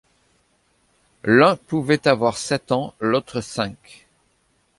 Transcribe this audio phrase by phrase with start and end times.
[1.23, 4.07] L’un pouvait avoir sept ans, l’autre cinq.